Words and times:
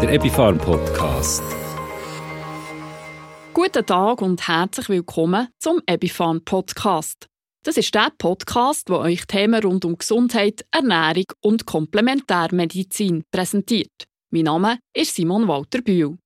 der 0.00 0.12
Epifarm 0.12 0.58
Podcast. 0.58 1.42
Guten 3.52 3.84
Tag 3.84 4.22
und 4.22 4.46
herzlich 4.46 4.88
willkommen 4.88 5.48
zum 5.58 5.80
Epifarm 5.86 6.44
Podcast. 6.44 7.26
Das 7.64 7.76
ist 7.76 7.92
der 7.92 8.12
Podcast, 8.16 8.88
der 8.88 9.00
euch 9.00 9.26
Themen 9.26 9.60
rund 9.60 9.84
um 9.84 9.98
Gesundheit, 9.98 10.64
Ernährung 10.70 11.24
und 11.40 11.66
Komplementärmedizin 11.66 13.24
präsentiert. 13.32 14.06
Mein 14.30 14.44
Name 14.44 14.78
ist 14.94 15.16
Simon 15.16 15.48
Walter 15.48 15.82
Bühl. 15.82 16.16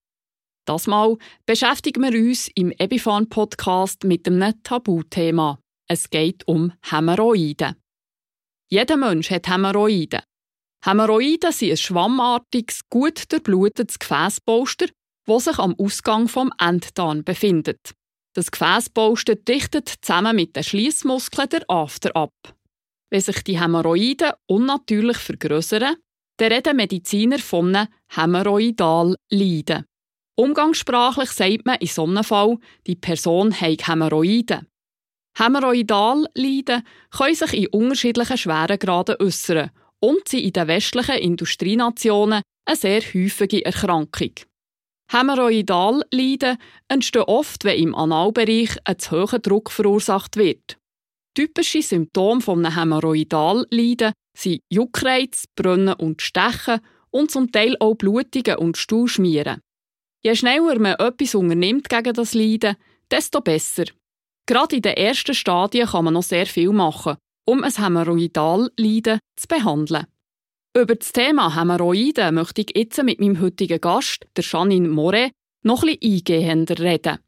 Das 0.66 0.86
Mal 0.86 1.16
beschäftigen 1.46 2.02
wir 2.02 2.12
uns 2.12 2.48
im 2.54 2.73
Epifarm 2.73 3.30
Podcast 3.30 4.04
mit 4.04 4.27
einem 4.27 4.62
Tabuthema. 4.62 5.59
Es 5.89 6.11
geht 6.11 6.46
um 6.46 6.75
Hämorrhoiden. 6.91 7.77
Jeder 8.68 8.98
Mensch 8.98 9.30
hat 9.30 9.48
Hämorrhoiden. 9.48 10.20
Hämorrhoiden 10.84 11.52
sind 11.52 11.70
ein 11.70 11.76
schwammartiges, 11.76 12.80
gut 12.90 13.30
durchblutetes 13.30 14.00
Gefäßpolster, 14.00 14.86
das 15.27 15.45
sich 15.45 15.59
am 15.59 15.77
Ausgang 15.78 16.27
vom 16.27 16.52
Enddarm 16.59 17.23
befindet. 17.23 17.92
Das 18.34 18.50
Gefäßpolster 18.50 19.37
dichtet 19.37 19.88
zusammen 19.88 20.34
mit 20.34 20.56
den 20.56 20.64
Schließmuskeln 20.64 21.48
der 21.50 21.62
After 21.68 22.16
ab. 22.16 22.34
Wenn 23.10 23.20
sich 23.20 23.45
die 23.45 23.60
Hämorrhoiden 23.60 24.32
unnatürlich 24.46 25.18
vergrößern, 25.18 25.96
dann 26.38 26.52
reden 26.52 26.76
Mediziner 26.76 27.38
von 27.38 27.76
einem 27.76 27.88
Hämorrhoidalleiden. 28.09 29.84
Umgangssprachlich 30.34 31.30
sagt 31.30 31.66
man 31.66 31.76
in 31.76 31.87
so 31.87 32.04
einem 32.04 32.24
Fall, 32.24 32.56
die 32.88 32.96
Person 32.96 33.52
hat 33.52 33.87
Hämorrhoiden. 33.87 34.66
Hämorrhoidalleiden 35.38 36.82
können 37.10 37.34
sich 37.37 37.52
in 37.52 37.66
unterschiedlichen 37.68 38.38
Schweregraden 38.38 39.16
äußern 39.20 39.70
und 40.02 40.29
sind 40.29 40.42
in 40.42 40.52
den 40.52 40.69
westlichen 40.69 41.16
Industrienationen 41.16 42.43
eine 42.65 42.77
sehr 42.77 43.01
häufige 43.01 43.65
Erkrankung. 43.65 44.33
Hämorrhoidalleiden 45.10 46.57
entstehen 46.88 47.23
oft, 47.23 47.65
wenn 47.65 47.79
im 47.79 47.95
Analbereich 47.95 48.76
ein 48.85 48.99
zu 48.99 49.10
hoher 49.10 49.38
Druck 49.38 49.71
verursacht 49.71 50.37
wird. 50.37 50.79
Typische 51.35 51.82
Symptome 51.82 52.41
von 52.41 52.65
einem 52.65 52.76
Hämorrhoidalleiden 52.76 54.13
sind 54.37 54.60
Juckreiz, 54.71 55.45
Brennen 55.54 55.95
und 55.95 56.23
Stechen 56.23 56.80
und 57.10 57.30
zum 57.30 57.52
Teil 57.52 57.76
auch 57.79 57.95
Blutungen 57.95 58.57
und 58.59 58.76
Stuhlschmieren. 58.76 59.60
Je 60.24 60.35
schneller 60.35 60.79
man 60.79 60.95
etwas 60.95 61.35
unternimmt 61.35 61.88
gegen 61.88 62.15
das 62.15 62.35
Leiden, 62.35 62.76
desto 63.10 63.41
besser. 63.41 63.85
Gerade 64.47 64.76
in 64.76 64.82
den 64.82 64.97
ersten 64.97 65.34
Stadien 65.34 65.88
kann 65.88 66.04
man 66.04 66.15
noch 66.15 66.22
sehr 66.22 66.47
viel 66.47 66.71
machen, 66.71 67.16
um 67.44 67.65
ein 67.65 67.72
Hämorrhoidalleiden 67.72 69.19
zu 69.37 69.48
behandeln. 69.48 70.06
Über 70.76 70.94
das 70.94 71.12
Thema 71.12 71.54
Hämorrhoiden 71.54 72.34
möchte 72.34 72.62
ich 72.62 72.72
jetzt 72.75 73.03
mit 73.03 73.21
meinem 73.21 73.41
heutigen 73.41 73.81
Gast, 73.81 74.26
der 74.37 74.44
Janine 74.44 74.88
More, 74.88 75.31
noch 75.65 75.84
etwas 75.84 75.98
eingehender 76.03 76.78
reden. 76.78 77.19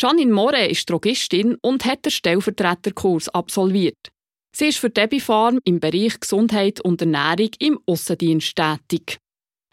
Janine 0.00 0.32
More 0.32 0.66
ist 0.66 0.90
Drogistin 0.90 1.56
und 1.62 1.84
hat 1.84 2.04
den 2.04 2.10
Stellvertreterkurs 2.10 3.28
absolviert. 3.28 4.10
Sie 4.54 4.66
ist 4.66 4.78
für 4.78 4.90
Debbie 4.90 5.20
Farm 5.20 5.60
im 5.64 5.80
Bereich 5.80 6.18
Gesundheit 6.18 6.80
und 6.80 7.00
Ernährung 7.00 7.50
im 7.58 7.78
Aussendienst 7.86 8.56
tätig. 8.56 9.18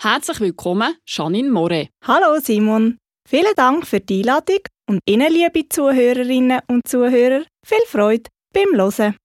Herzlich 0.01 0.39
willkommen, 0.39 0.95
Janine 1.07 1.49
More. 1.49 1.87
Hallo 2.03 2.39
Simon. 2.39 2.97
Vielen 3.27 3.55
Dank 3.55 3.87
für 3.87 4.01
die 4.01 4.19
Einladung 4.19 4.59
und 4.87 4.99
Ihnen, 5.07 5.31
liebe 5.31 5.67
Zuhörerinnen 5.67 6.59
und 6.67 6.87
Zuhörer, 6.87 7.43
viel 7.65 7.85
Freude 7.87 8.29
beim 8.53 8.77
Hören. 8.77 9.15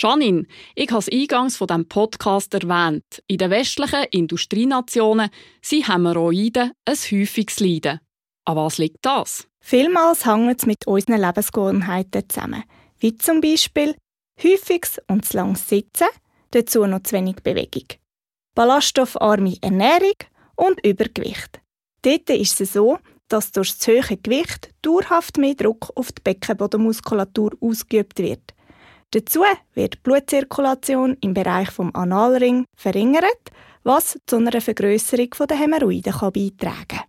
Janine, 0.00 0.46
ich 0.76 0.92
habe 0.92 1.00
es 1.00 1.08
eingangs 1.08 1.56
von 1.56 1.66
diesem 1.66 1.88
Podcast 1.88 2.54
erwähnt. 2.54 3.20
In 3.26 3.38
den 3.38 3.50
westlichen 3.50 4.04
Industrienationen 4.12 5.28
sind 5.60 5.88
Hämorrhoiden 5.88 6.70
ein 6.84 6.94
häufiges 6.94 7.58
Leiden. 7.58 7.98
An 8.44 8.56
was 8.56 8.78
liegt 8.78 8.98
das? 9.02 9.48
Vielmals 9.60 10.24
hängt 10.24 10.60
es 10.60 10.66
mit 10.66 10.86
unseren 10.86 11.20
Lebensgewohnheiten 11.20 12.28
zusammen. 12.28 12.62
Wie 13.00 13.16
zum 13.16 13.40
Beispiel 13.40 13.96
häufiges 14.40 15.00
und 15.08 15.24
zu 15.24 15.36
langes 15.36 15.68
Sitzen, 15.68 16.06
dazu 16.52 16.86
noch 16.86 17.02
zu 17.02 17.16
wenig 17.16 17.42
Bewegung. 17.42 17.88
Ballaststoffarme 18.54 19.56
Ernährung 19.62 20.14
und 20.54 20.78
Übergewicht. 20.86 21.60
Dort 22.02 22.30
ist 22.30 22.60
es 22.60 22.74
so, 22.74 22.98
dass 23.26 23.50
durch 23.50 23.76
das 23.76 23.88
hohe 23.88 24.16
Gewicht 24.16 24.70
dauerhaft 24.82 25.38
mehr 25.38 25.56
Druck 25.56 25.90
auf 25.96 26.12
die 26.12 26.22
Beckenbodenmuskulatur 26.22 27.50
ausgeübt 27.60 28.20
wird. 28.20 28.54
Dazu 29.12 29.40
wird 29.74 29.94
die 29.94 29.98
Blutzirkulation 30.02 31.16
im 31.20 31.32
Bereich 31.32 31.70
vom 31.70 31.94
Analring 31.94 32.66
verringert, 32.76 33.50
was 33.82 34.18
zu 34.26 34.36
einer 34.36 34.60
Vergrößerung 34.60 35.30
der 35.48 35.58
Hämorrhoiden 35.58 36.12
beitragen 36.12 36.86
kann. 36.88 37.04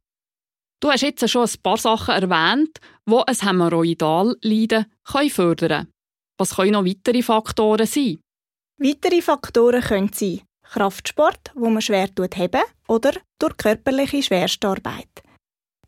Du 0.82 0.90
hast 0.90 1.02
jetzt 1.02 1.30
schon 1.30 1.46
ein 1.46 1.62
paar 1.62 1.78
Sachen 1.78 2.16
erwähnt, 2.16 2.80
die 3.06 3.16
ein 3.16 3.36
Hämorrhoidalleiden 3.36 4.86
fördern 5.30 5.58
können. 5.58 5.94
Was 6.38 6.56
können 6.56 6.72
noch 6.72 6.86
weitere 6.86 7.22
Faktoren 7.22 7.86
sein? 7.86 8.20
Weitere 8.78 9.22
Faktoren 9.22 9.82
können 9.82 10.14
sein 10.14 10.42
Kraftsport, 10.64 11.52
wo 11.56 11.70
man 11.70 11.82
schwer 11.82 12.08
heben 12.34 12.62
oder 12.88 13.12
durch 13.40 13.58
körperliche 13.58 14.24
Schwerstarbeit. 14.24 15.10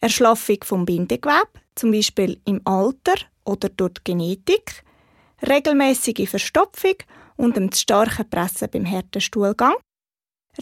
Erschlaffung 0.01 0.57
vom 0.63 0.85
Bindegewebe, 0.85 1.61
zum 1.75 1.91
Beispiel 1.91 2.41
im 2.43 2.59
Alter 2.65 3.15
oder 3.45 3.69
durch 3.69 3.93
die 3.93 4.03
Genetik, 4.03 4.83
regelmäßige 5.47 6.29
Verstopfung 6.29 6.95
und 7.37 7.57
dem 7.57 7.71
zu 7.71 7.81
starken 7.81 8.29
Pressen 8.29 8.69
beim 8.71 8.89
harten 8.89 9.21
Stuhlgang, 9.21 9.75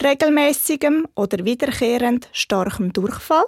regelmäßigem 0.02 1.06
oder 1.14 1.44
wiederkehrend 1.44 2.28
starkem 2.32 2.92
Durchfall, 2.92 3.44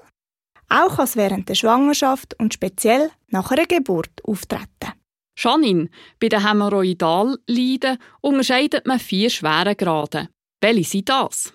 auch 0.69 0.98
als 0.98 1.16
während 1.16 1.48
der 1.48 1.54
Schwangerschaft 1.54 2.34
und 2.38 2.54
speziell 2.54 3.10
nach 3.28 3.50
einer 3.50 3.66
Geburt 3.66 4.25
auftreten. 4.25 4.93
Janine, 5.38 5.88
bei 6.20 6.28
den 6.28 6.47
Hämorrhoidalleiden 6.47 7.99
unterscheidet 8.20 8.87
man 8.87 8.99
vier 8.99 9.31
schwere 9.31 9.75
Grade. 9.75 10.28
Welche 10.60 10.84
sind 10.84 11.09
das? 11.09 11.53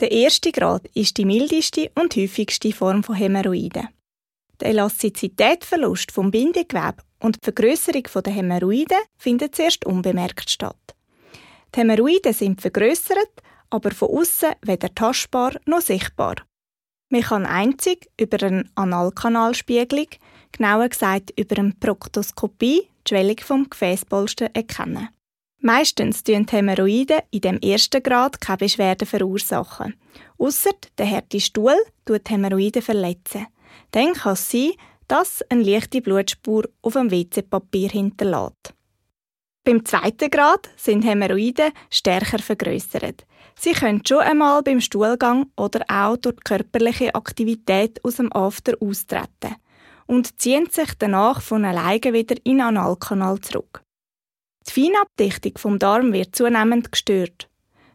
Der 0.00 0.12
erste 0.12 0.52
Grad 0.52 0.86
ist 0.94 1.16
die 1.16 1.24
mildeste 1.24 1.90
und 1.94 2.14
häufigste 2.16 2.72
Form 2.72 3.02
von 3.02 3.16
Hämorrhoiden. 3.16 3.88
Der 4.60 4.68
Elastizitätsverlust 4.68 6.12
vom 6.12 6.30
Bindegewebe 6.30 7.02
und 7.20 7.36
die 7.36 7.44
Vergrößerung 7.44 8.04
der 8.24 8.32
Hämorrhoiden 8.32 8.98
findet 9.16 9.54
zuerst 9.54 9.84
unbemerkt 9.84 10.50
statt. 10.50 10.94
Die 11.74 11.80
Hämorrhoiden 11.80 12.32
sind 12.32 12.60
vergrößert, 12.60 13.30
aber 13.70 13.90
von 13.90 14.08
außen 14.08 14.52
weder 14.62 14.94
tastbar 14.94 15.52
noch 15.66 15.80
sichtbar. 15.80 16.36
Man 17.08 17.22
kann 17.22 17.46
einzig 17.46 18.08
über 18.20 18.44
eine 18.44 18.64
Analkanalspiegelung, 18.74 20.08
genauer 20.52 20.88
gesagt 20.88 21.32
über 21.38 21.58
eine 21.58 21.72
Proktoskopie, 21.78 22.88
die 23.06 23.08
Schwellung 23.08 23.38
vom 23.40 23.70
Gefäßpolster 23.70 24.50
erkennen. 24.54 25.08
Meistens 25.60 26.22
tun 26.22 26.46
Hämorrhoiden 26.48 27.20
in 27.30 27.40
dem 27.40 27.58
ersten 27.58 28.02
Grad 28.02 28.40
keine 28.40 28.58
Beschwerden 28.58 29.06
verursachen. 29.06 29.94
Ausser 30.38 30.72
der 30.98 31.10
harte 31.10 31.40
Stuhl 31.40 31.76
tut 32.04 32.28
Hämorrhoiden 32.28 32.82
verletzen. 32.82 33.46
Dann 33.92 34.12
kann 34.12 34.34
es 34.34 34.50
sein, 34.50 34.72
dass 35.08 35.42
eine 35.48 35.62
leichte 35.62 36.00
Blutspur 36.00 36.64
auf 36.82 36.94
dem 36.94 37.10
WC-Papier 37.10 37.88
hinterlässt. 37.88 38.74
Beim 39.64 39.84
zweiten 39.84 40.30
Grad 40.30 40.68
sind 40.76 41.02
Hämorrhoiden 41.02 41.72
stärker 41.90 42.38
vergrößert. 42.38 43.26
Sie 43.58 43.72
können 43.72 44.02
schon 44.06 44.18
einmal 44.18 44.62
beim 44.62 44.80
Stuhlgang 44.80 45.46
oder 45.56 45.84
auch 45.88 46.16
durch 46.16 46.36
körperliche 46.44 47.14
Aktivität 47.14 48.04
aus 48.04 48.16
dem 48.16 48.32
After 48.32 48.74
austreten 48.80 49.56
und 50.06 50.38
ziehen 50.38 50.68
sich 50.70 50.92
danach 50.98 51.40
von 51.40 51.64
alleine 51.64 52.12
wieder 52.12 52.36
in 52.44 52.58
den 52.58 52.60
Analkanal 52.60 53.40
zurück. 53.40 53.82
Die 54.68 54.72
Feinabdichtung 54.72 55.58
vom 55.58 55.78
Darm 55.78 56.12
wird 56.12 56.36
zunehmend 56.36 56.92
gestört. 56.92 57.48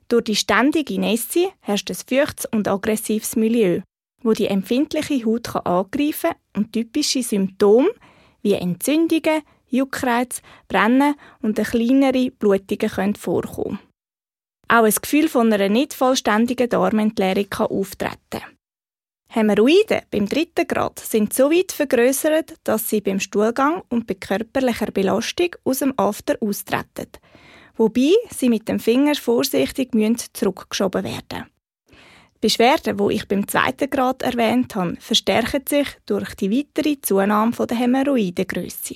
Durch 0.07 0.25
die 0.25 0.35
ständige 0.35 0.99
Nässe 0.99 1.51
herrscht 1.61 1.89
ein 1.89 1.95
feuchtes 1.95 2.45
und 2.47 2.67
aggressives 2.67 3.37
Milieu, 3.37 3.81
wo 4.23 4.33
die 4.33 4.47
empfindliche 4.47 5.25
Haut 5.25 5.55
angreifen 5.55 6.31
kann 6.31 6.63
und 6.63 6.73
typische 6.73 7.23
Symptome 7.23 7.89
wie 8.41 8.53
Entzündungen, 8.53 9.41
Juckreiz, 9.67 10.41
Brennen 10.67 11.15
und 11.41 11.57
eine 11.57 11.67
kleinere 11.67 12.31
Blutungen 12.31 12.89
können 12.89 13.15
vorkommen. 13.15 13.79
Auch 14.67 14.83
ein 14.83 14.93
Gefühl 14.93 15.27
von 15.27 15.51
einer 15.51 15.69
nicht 15.69 15.93
vollständigen 15.93 16.69
Darmentleerung 16.69 17.49
kann 17.49 17.67
auftreten. 17.67 18.41
Hämorrhoiden 19.29 20.01
beim 20.11 20.27
dritten 20.27 20.67
Grad 20.67 20.99
sind 20.99 21.33
so 21.33 21.49
weit 21.49 21.71
vergrößert, 21.71 22.55
dass 22.65 22.89
sie 22.89 22.99
beim 22.99 23.21
Stuhlgang 23.21 23.81
und 23.89 24.05
bei 24.07 24.15
körperlicher 24.15 24.91
Belastung 24.91 25.55
aus 25.63 25.79
dem 25.79 25.93
After 25.97 26.35
austreten, 26.41 27.07
wobei 27.77 28.11
sie 28.29 28.49
mit 28.49 28.67
dem 28.67 28.79
Finger 28.79 29.15
vorsichtig 29.15 29.91
zurückgeschoben 30.33 31.05
werden 31.05 31.45
die 31.45 31.60
Beschwerden, 32.41 32.97
die 32.97 33.13
ich 33.13 33.27
beim 33.27 33.47
zweiten 33.47 33.89
Grad 33.89 34.23
erwähnt 34.23 34.75
habe, 34.75 34.95
verstärken 34.99 35.61
sich 35.69 35.87
durch 36.07 36.33
die 36.35 36.51
weitere 36.51 36.99
Zunahme 36.99 37.51
der 37.51 37.77
Hämorrhoidengröße. 37.77 38.95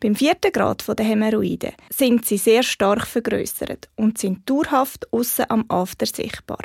Beim 0.00 0.14
vierten 0.14 0.52
Grad 0.52 0.86
der 0.86 1.06
Hämorrhoiden 1.06 1.72
sind 1.90 2.26
sie 2.26 2.36
sehr 2.36 2.62
stark 2.62 3.06
vergrößert 3.06 3.88
und 3.96 4.18
sind 4.18 4.48
dauerhaft 4.48 5.10
außen 5.12 5.46
am 5.48 5.64
After 5.68 6.06
sichtbar. 6.06 6.60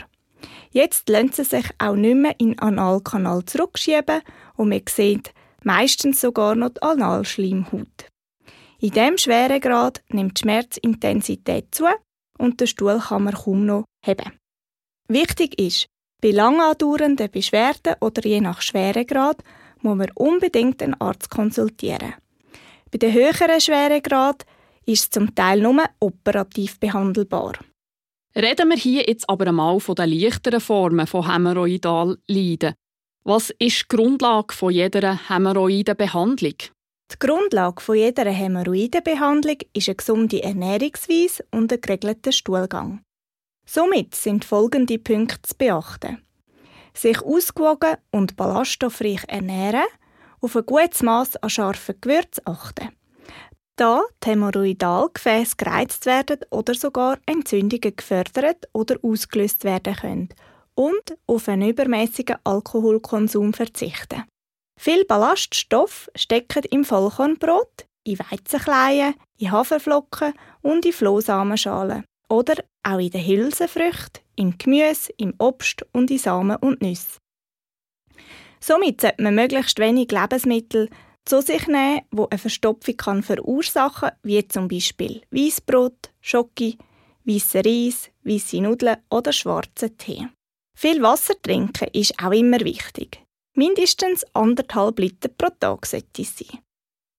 Jetzt 0.71 1.07
lassen 1.07 1.31
sie 1.31 1.43
sich 1.45 1.65
auch 1.77 1.95
nicht 1.95 2.15
mehr 2.15 2.35
in 2.37 2.51
den 2.51 2.59
Analkanal 2.59 3.43
zurückschieben 3.45 4.21
und 4.55 4.69
man 4.69 4.81
sieht 4.89 5.33
meistens 5.63 6.21
sogar 6.21 6.55
noch 6.55 6.69
die 6.69 6.81
Analschleimhaut. 6.81 8.09
In 8.79 8.91
diesem 8.91 9.17
Schweregrad 9.17 10.03
nimmt 10.09 10.37
die 10.37 10.41
Schmerzintensität 10.41 11.73
zu 11.73 11.85
und 12.37 12.59
den 12.59 12.67
Stuhl 12.67 12.99
kann 12.99 13.23
man 13.23 13.33
kaum 13.33 13.65
noch 13.65 13.85
heben. 14.05 14.33
Wichtig 15.07 15.59
ist, 15.59 15.85
bei 16.21 16.31
lang 16.31 16.59
andauernden 16.59 17.29
Beschwerden 17.29 17.95
oder 18.01 18.25
je 18.25 18.41
nach 18.41 18.61
Schweregrad 18.61 19.43
muss 19.81 19.97
man 19.97 20.09
unbedingt 20.15 20.81
einen 20.81 20.99
Arzt 20.99 21.29
konsultieren. 21.29 22.15
Bei 22.91 22.97
den 22.97 23.13
höheren 23.13 23.61
Schweregrad 23.61 24.45
ist 24.85 25.03
es 25.03 25.09
zum 25.11 25.35
Teil 25.35 25.61
nur 25.61 25.83
operativ 25.99 26.79
behandelbar. 26.79 27.53
Reden 28.35 28.69
wir 28.69 28.77
hier 28.77 29.03
jetzt 29.07 29.29
aber 29.29 29.47
einmal 29.47 29.79
von 29.79 29.95
den 29.95 30.09
leichteren 30.09 30.59
Formen 30.59 31.07
von 31.07 31.31
Hämorrhoidalleiden. 31.31 32.73
Was 33.23 33.51
ist 33.59 33.83
die 33.83 33.95
Grundlage 33.95 34.53
von 34.53 34.71
jeder 34.71 35.29
Hämorrhoidenbehandlung? 35.29 36.55
Die 37.11 37.19
Grundlage 37.19 37.81
von 37.81 37.95
jeder 37.95 38.29
Hämorrhoidenbehandlung 38.29 39.57
ist 39.73 39.87
eine 39.87 39.95
gesunde 39.95 40.43
Ernährungsweise 40.43 41.45
und 41.51 41.71
ein 41.71 41.79
geregelter 41.79 42.31
Stuhlgang. 42.31 43.04
Somit 43.65 44.15
sind 44.15 44.45
folgende 44.45 44.99
Punkte 44.99 45.41
zu 45.41 45.55
beachten. 45.57 46.21
Sich 46.93 47.21
ausgewogen 47.21 47.97
und 48.11 48.35
ballaststoffreich 48.35 49.23
ernähren, 49.27 49.85
auf 50.39 50.55
ein 50.55 50.65
gutes 50.65 51.03
Maß 51.03 51.37
an 51.37 51.49
scharfen 51.49 51.95
Gewürzen 51.99 52.43
achten 52.45 52.89
da 53.75 54.03
die 54.23 54.29
Hämorrhoidalgefäße 54.29 55.55
gereizt 55.57 56.05
werden 56.05 56.39
oder 56.49 56.73
sogar 56.73 57.17
Entzündungen 57.25 57.95
gefördert 57.95 58.67
oder 58.73 58.97
ausgelöst 59.01 59.63
werden 59.63 59.95
können 59.95 60.29
und 60.75 61.17
auf 61.27 61.47
einen 61.47 61.69
übermäßigen 61.69 62.37
Alkoholkonsum 62.43 63.53
verzichten. 63.53 64.23
Viel 64.79 65.05
Ballaststoff 65.05 66.09
stecken 66.15 66.63
im 66.69 66.83
Vollkornbrot, 66.83 67.85
in 68.03 68.19
Weizenkleien, 68.19 69.15
in 69.37 69.51
Haferflocken 69.51 70.33
und 70.61 70.85
in 70.85 70.93
Flohsamenschalen 70.93 72.03
oder 72.29 72.55
auch 72.83 72.99
in 72.99 73.11
den 73.11 73.25
Hülsenfrüchten, 73.25 74.23
im 74.35 74.57
Gemüse, 74.57 75.11
im 75.17 75.33
Obst 75.37 75.85
und 75.91 76.11
in 76.11 76.17
Samen 76.17 76.57
und 76.57 76.81
Nüsse. 76.81 77.19
Somit 78.59 79.01
sollte 79.01 79.21
man 79.21 79.35
möglichst 79.35 79.79
wenig 79.79 80.11
Lebensmittel 80.11 80.89
zu 81.25 81.41
sich 81.41 81.67
nehmen, 81.67 82.01
wo 82.11 82.27
eine 82.27 82.37
Verstopfung 82.37 82.97
kann 82.97 83.23
verursachen 83.23 84.09
kann, 84.09 84.17
wie 84.23 84.47
zum 84.47 84.67
Beispiel 84.67 85.21
Weißbrot, 85.31 86.11
Schoki, 86.21 86.77
weiße 87.25 87.63
Reis, 87.65 88.09
weiße 88.23 88.61
Nudeln 88.61 88.97
oder 89.09 89.33
schwarzen 89.33 89.97
Tee. 89.97 90.27
Viel 90.77 91.01
Wasser 91.01 91.41
trinken 91.41 91.89
ist 91.93 92.19
auch 92.23 92.31
immer 92.31 92.59
wichtig. 92.59 93.21
Mindestens 93.55 94.25
anderthalb 94.33 94.99
Liter 94.99 95.29
pro 95.29 95.49
Tag 95.59 95.85
sollte 95.85 96.21
es 96.21 96.37
sein. 96.37 96.59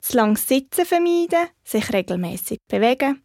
Zu 0.00 0.16
langes 0.16 0.46
Sitzen 0.46 0.84
vermeiden, 0.84 1.48
sich 1.64 1.92
regelmäßig 1.92 2.58
bewegen, 2.68 3.22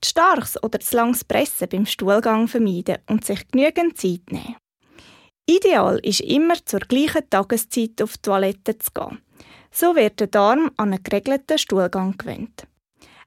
zu 0.00 0.10
starkes 0.10 0.62
oder 0.62 0.80
zu 0.80 0.96
langes 0.96 1.24
Pressen 1.24 1.68
beim 1.68 1.86
Stuhlgang 1.86 2.48
vermeiden 2.48 2.98
und 3.08 3.24
sich 3.24 3.46
genügend 3.48 3.98
Zeit 3.98 4.30
nehmen. 4.30 4.56
Ideal 5.48 5.98
ist 6.02 6.20
immer 6.20 6.54
zur 6.64 6.80
gleichen 6.80 7.28
Tageszeit 7.28 8.00
auf 8.02 8.16
die 8.16 8.22
Toilette 8.22 8.78
zu 8.78 8.90
gehen 8.92 9.18
so 9.70 9.94
wird 9.94 10.20
der 10.20 10.26
Darm 10.26 10.70
an 10.76 10.92
einen 10.92 11.02
geregelten 11.02 11.58
Stuhlgang 11.58 12.16
gewöhnt. 12.18 12.66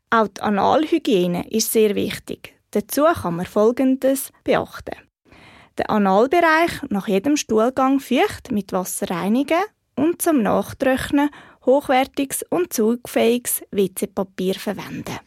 Auch 0.09 0.27
die 0.27 0.41
Analhygiene 0.41 1.49
ist 1.49 1.71
sehr 1.71 1.95
wichtig. 1.95 2.55
Dazu 2.71 3.03
kann 3.03 3.37
man 3.37 3.45
Folgendes 3.45 4.31
beachten. 4.43 4.97
Den 5.79 5.87
Analbereich 5.87 6.83
nach 6.89 7.07
jedem 7.07 7.37
Stuhlgang 7.37 7.99
feucht 7.99 8.51
mit 8.51 8.73
Wasser 8.73 9.09
reinigen 9.09 9.61
und 9.95 10.21
zum 10.21 10.43
Nachtrocknen 10.43 11.29
hochwertiges 11.65 12.43
und 12.49 12.73
zugfähiges 12.73 13.63
WC-Papier 13.71 14.55
verwenden. 14.55 15.19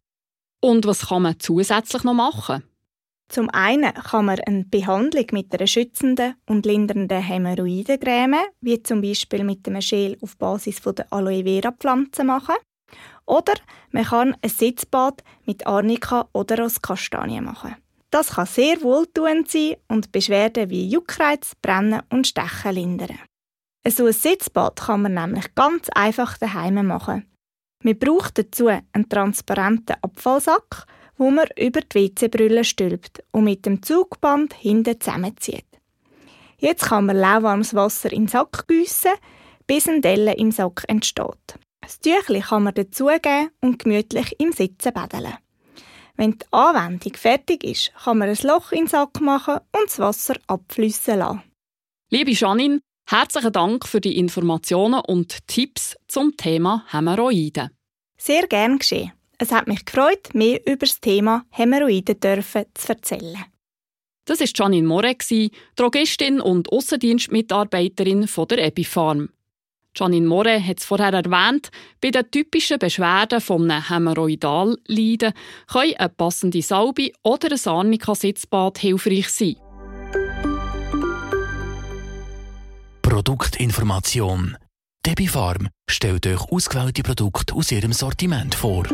Und 0.60 0.86
was 0.86 1.08
kann 1.08 1.22
man 1.22 1.38
zusätzlich 1.38 2.04
noch 2.04 2.14
machen? 2.14 2.62
Zum 3.28 3.50
einen 3.50 3.92
kann 3.92 4.26
man 4.26 4.38
eine 4.40 4.64
Behandlung 4.64 5.26
mit 5.32 5.52
einer 5.52 5.66
schützenden 5.66 6.34
und 6.46 6.64
lindernden 6.64 7.20
Hämorrhoidencreme, 7.20 8.38
wie 8.60 8.82
zum 8.82 9.00
Beispiel 9.02 9.42
mit 9.42 9.66
einem 9.66 9.80
Gel 9.80 10.16
auf 10.20 10.36
Basis 10.36 10.80
der 10.80 11.12
Aloe 11.12 11.42
Vera 11.42 11.72
Pflanze 11.72 12.22
machen. 12.22 12.54
Oder 13.26 13.54
man 13.90 14.04
kann 14.04 14.36
ein 14.40 14.50
Sitzbad 14.50 15.24
mit 15.44 15.66
Arnika 15.66 16.28
oder 16.32 16.64
aus 16.64 16.80
Kastanien 16.80 17.44
machen. 17.44 17.74
Das 18.10 18.30
kann 18.30 18.46
sehr 18.46 18.80
wohltuend 18.82 19.50
sein 19.50 19.76
und 19.88 20.12
Beschwerden 20.12 20.70
wie 20.70 20.88
Juckreiz, 20.88 21.56
Brennen 21.60 22.02
und 22.10 22.28
Stechen 22.28 22.74
lindern. 22.74 23.18
So 23.88 24.06
ein 24.06 24.12
Sitzbad 24.12 24.76
kann 24.76 25.02
man 25.02 25.14
nämlich 25.14 25.54
ganz 25.56 25.88
einfach 25.90 26.38
daheim 26.38 26.86
machen. 26.86 27.26
Man 27.82 27.98
braucht 27.98 28.38
dazu 28.38 28.68
einen 28.68 29.08
transparenten 29.08 29.96
Abfallsack, 30.02 30.86
wo 31.16 31.30
man 31.30 31.46
über 31.58 31.80
die 31.80 32.10
WC-Brille 32.10 32.64
stülpt 32.64 33.22
und 33.32 33.44
mit 33.44 33.66
dem 33.66 33.82
Zugband 33.82 34.54
hinten 34.54 35.00
zusammenzieht. 35.00 35.66
Jetzt 36.58 36.86
kann 36.86 37.06
man 37.06 37.16
lauwarmes 37.16 37.74
Wasser 37.74 38.12
in 38.12 38.22
den 38.22 38.28
Sack 38.28 38.66
gießen, 38.66 39.12
bis 39.66 39.88
ein 39.88 40.02
Delle 40.02 40.34
im 40.34 40.50
Sack 40.52 40.84
entsteht. 40.88 41.58
Das 41.80 42.00
Tüchli 42.00 42.40
kann 42.40 42.64
man 42.64 42.74
dazugeben 42.74 43.50
und 43.60 43.78
gemütlich 43.78 44.34
im 44.40 44.52
Sitzen 44.52 44.92
baden. 44.92 45.34
Wenn 46.16 46.32
die 46.32 46.46
Anwendung 46.50 47.14
fertig 47.14 47.62
ist, 47.62 47.92
kann 48.02 48.18
man 48.18 48.30
ein 48.30 48.38
Loch 48.42 48.72
in 48.72 48.84
den 48.84 48.86
Sack 48.88 49.20
machen 49.20 49.58
und 49.72 49.86
das 49.86 49.98
Wasser 49.98 50.34
abfließen 50.46 51.18
lassen. 51.18 51.42
Liebe 52.10 52.30
Janine, 52.30 52.80
herzlichen 53.06 53.52
Dank 53.52 53.86
für 53.86 54.00
die 54.00 54.18
Informationen 54.18 55.00
und 55.00 55.46
Tipps 55.46 55.96
zum 56.08 56.36
Thema 56.36 56.84
Hämorrhoiden. 56.90 57.70
Sehr 58.16 58.46
gern 58.46 58.78
geschehen. 58.78 59.12
Es 59.38 59.52
hat 59.52 59.68
mich 59.68 59.84
gefreut, 59.84 60.34
mehr 60.34 60.60
über 60.66 60.86
das 60.86 61.00
Thema 61.00 61.44
Hämorrhoiden 61.50 62.18
dürfen 62.18 62.64
zu 62.74 62.88
erzählen. 62.88 63.44
Das 64.24 64.40
war 64.40 64.48
Janine 64.52 64.86
Moret, 64.86 65.24
Drogistin 65.76 66.40
und 66.40 66.72
Aussendienstmitarbeiterin 66.72 68.28
der 68.50 68.64
Epifarm. 68.64 69.28
Janine 69.94 70.26
Moret 70.26 70.62
hat 70.66 70.80
es 70.80 70.84
vorher 70.84 71.12
erwähnt, 71.12 71.70
bei 72.00 72.10
den 72.10 72.30
typischen 72.30 72.78
Beschwerden 72.78 73.40
von 73.40 73.70
einem 73.70 73.88
Hämorrhoidalleiden 73.88 75.32
können 75.72 75.94
eine 75.96 76.08
passende 76.08 76.60
Salbe 76.60 77.12
oder 77.22 77.52
ein 77.52 77.72
Arnika-Sitzbad 77.72 78.78
hilfreich 78.78 79.28
sein. 79.28 79.56
Produktinformation 83.16 84.58
Debbie 85.06 85.26
Farm 85.26 85.70
stellt 85.88 86.26
euch 86.26 86.52
ausgewählte 86.52 87.02
Produkte 87.02 87.54
aus 87.54 87.72
ihrem 87.72 87.94
Sortiment 87.94 88.54
vor. 88.54 88.84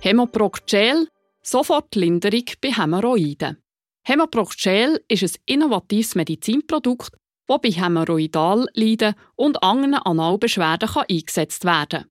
Hemoproc 0.00 0.66
Gel, 0.66 1.06
sofort 1.44 1.94
Linderung 1.94 2.42
bei 2.60 2.72
Hämorrhoiden. 2.72 3.58
Hemoproc 4.02 4.56
Gel 4.56 5.00
ist 5.06 5.22
ein 5.22 5.42
innovatives 5.46 6.16
Medizinprodukt, 6.16 7.12
das 7.46 7.60
bei 7.62 7.70
Hämorrhoidalleiden 7.70 9.14
und 9.36 9.62
anderen 9.62 9.94
Analbeschwerden 9.94 10.88
eingesetzt 11.08 11.64
werden 11.64 12.00
kann. 12.00 12.10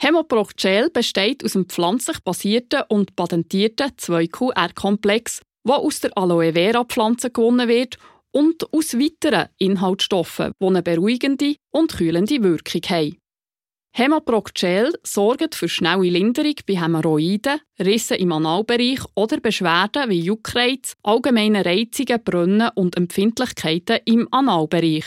Hemoproc 0.00 0.56
Gel 0.56 0.90
besteht 0.90 1.44
aus 1.44 1.54
einem 1.54 1.68
pflanzlich 1.68 2.18
basierten 2.24 2.82
und 2.88 3.14
patentierten 3.14 3.92
2QR-Komplex, 3.92 5.40
der 5.64 5.76
aus 5.76 6.00
der 6.00 6.18
Aloe 6.18 6.52
Vera 6.52 6.82
Pflanze 6.82 7.30
gewonnen 7.30 7.68
wird 7.68 7.96
und 8.32 8.72
aus 8.72 8.94
weiteren 8.94 9.48
Inhaltsstoffen, 9.58 10.52
die 10.60 10.66
eine 10.66 10.82
beruhigende 10.82 11.56
und 11.70 11.92
kühlende 11.92 12.42
Wirkung 12.42 12.82
haben. 12.88 13.16
Hemoproc 13.94 14.54
Gel 14.54 14.90
sorgt 15.02 15.54
für 15.54 15.68
schnelle 15.68 16.08
Linderung 16.08 16.54
bei 16.66 16.80
Hämorrhoiden, 16.80 17.60
Rissen 17.78 18.16
im 18.16 18.32
Analbereich 18.32 19.00
oder 19.14 19.38
Beschwerden 19.38 20.08
wie 20.08 20.20
Juckreiz, 20.20 20.94
allgemeine 21.02 21.62
Reizungen, 21.62 22.24
Brunnen 22.24 22.70
und 22.74 22.96
Empfindlichkeiten 22.96 23.98
im 24.06 24.28
Analbereich. 24.32 25.04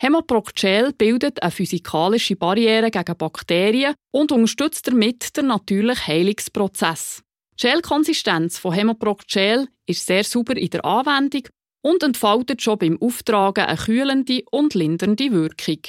Hemoproc 0.00 0.54
Gel 0.54 0.92
bildet 0.92 1.42
eine 1.42 1.50
physikalische 1.50 2.36
Barriere 2.36 2.92
gegen 2.92 3.16
Bakterien 3.16 3.94
und 4.12 4.30
unterstützt 4.30 4.86
damit 4.86 5.36
den 5.36 5.48
natürlichen 5.48 6.06
Heilungsprozess. 6.06 7.22
Die 7.60 7.66
Gelkonsistenz 7.66 8.58
von 8.58 8.74
Hemoproc 8.74 9.26
Gel 9.26 9.66
ist 9.86 10.06
sehr 10.06 10.22
sauber 10.22 10.56
in 10.56 10.70
der 10.70 10.84
Anwendung 10.84 11.48
und 11.84 12.02
entfaltet 12.02 12.62
schon 12.62 12.78
beim 12.78 13.00
Auftragen 13.00 13.66
eine 13.66 13.76
kühlende 13.76 14.42
und 14.50 14.74
lindernde 14.74 15.30
Wirkung. 15.32 15.82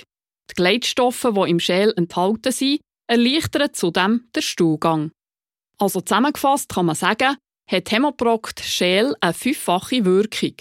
Die 0.50 0.56
Gleitstoffe, 0.56 1.28
die 1.34 1.50
im 1.50 1.60
Schäl 1.60 1.94
enthalten 1.96 2.52
sind, 2.52 2.82
erleichtern 3.08 3.74
zudem 3.74 4.28
den 4.36 4.42
Stuhlgang. 4.42 5.12
Also 5.78 6.02
zusammengefasst 6.02 6.70
kann 6.70 6.88
man 6.88 6.96
sagen, 6.96 7.38
hat 7.70 7.92
Hämoproct 7.92 8.60
Schäl 8.62 9.16
eine 9.22 9.34
fünffache 9.34 10.06
Wirkung. 10.06 10.56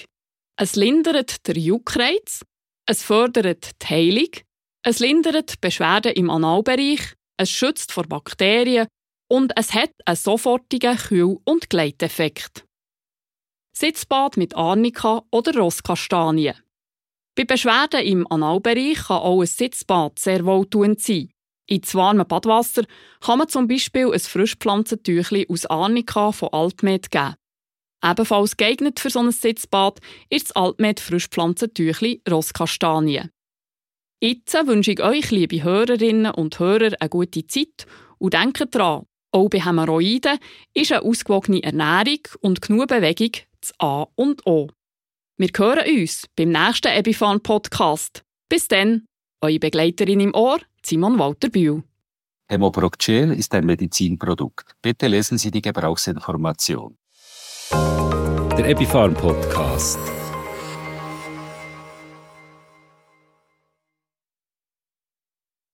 Es 0.57 0.77
lindert 0.77 1.47
den 1.47 1.61
Juckreiz, 1.61 2.45
es 2.87 3.03
fördert 3.03 3.83
die 3.83 3.87
Heilung, 3.87 4.31
es 4.85 5.01
lindert 5.01 5.61
Beschwerden 5.61 6.13
im 6.13 6.31
Analbereich, 6.31 7.15
es 7.37 7.51
schützt 7.51 7.93
vor 7.93 8.05
Bakterien 8.05 8.87
und 9.29 9.53
es 9.57 9.75
hat 9.75 9.91
einen 10.05 10.17
sofortigen 10.17 10.97
Kühl- 10.97 11.39
und 11.45 11.69
Gleiteffekt. 11.71 12.64
Sitzbad 13.77 14.37
mit 14.37 14.55
Arnika 14.55 15.25
oder 15.33 15.57
Rosskastanie. 15.57 16.53
Bei 17.35 17.43
Beschwerden 17.43 18.03
im 18.03 18.25
Analbereich 18.31 18.99
kann 19.09 19.17
auch 19.17 19.41
ein 19.41 19.49
Sitzbad 19.49 20.17
sehr 20.21 20.45
wohltuend 20.45 21.01
sein. 21.01 21.31
Ins 21.67 21.93
warme 21.97 22.25
Badwasser 22.25 22.85
kann 23.21 23.39
man 23.39 23.49
zum 23.49 23.67
Beispiel 23.67 24.13
ein 24.13 24.21
Frischpflanzentüchli 24.21 25.47
aus 25.49 25.67
Arnika 25.67 26.31
von 26.31 26.51
Altmed 26.53 27.11
geben. 27.11 27.35
Ebenfalls 28.05 28.57
geeignet 28.57 29.01
für 29.01 29.11
so 29.11 29.19
ein 29.19 29.33
Sitzbad 29.33 29.99
ist 30.31 30.51
das 30.51 30.57
Altmed 30.57 31.01
Frischpflanzentüchli 31.01 32.23
Rosskastanie. 32.31 33.23
Jetzt 34.23 34.55
wünsche 34.55 34.93
ich 34.93 35.03
euch, 35.03 35.33
liebe 35.33 35.65
Hörerinnen 35.65 36.31
und 36.31 36.61
Hörer, 36.61 36.93
eine 37.01 37.09
gute 37.09 37.45
Zeit 37.49 37.87
und 38.19 38.35
denkt 38.35 38.73
daran, 38.73 39.07
auch 39.33 39.49
bei 39.49 39.59
Hämorrhoiden 39.59 40.39
ist 40.75 40.93
eine 40.93 41.03
ausgewogene 41.03 41.65
Ernährung 41.65 42.21
und 42.41 42.63
genug 42.63 42.87
Bewegung 42.87 43.33
das 43.65 43.73
A 43.79 44.07
und 44.15 44.47
O. 44.47 44.69
Wir 45.37 45.49
hören 45.57 45.85
uns 45.99 46.27
beim 46.37 46.51
nächsten 46.51 46.93
Ebifan 46.93 47.41
Podcast. 47.41 48.23
Bis 48.49 48.69
dann, 48.69 49.07
eure 49.41 49.59
Begleiterin 49.59 50.21
im 50.21 50.35
Ohr, 50.35 50.59
Simon 50.85 51.19
Walter 51.19 51.49
Bühl. 51.49 51.83
Hemoproc-Gel 52.49 53.33
ist 53.33 53.55
ein 53.55 53.65
Medizinprodukt. 53.65 54.77
Bitte 54.83 55.07
lesen 55.07 55.39
Sie 55.39 55.51
die 55.51 55.63
Gebrauchsinformation. 55.63 56.99
Der 57.73 58.69
Epifarm 58.69 59.15
Podcast. 59.15 59.99